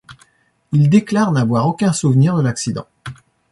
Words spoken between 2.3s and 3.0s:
de l'accident.